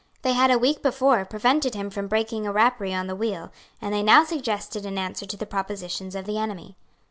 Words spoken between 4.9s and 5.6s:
answer to the